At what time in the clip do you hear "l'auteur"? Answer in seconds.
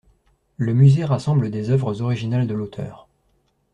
2.55-3.07